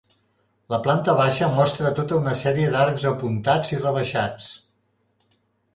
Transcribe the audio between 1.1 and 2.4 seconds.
baixa mostra tota una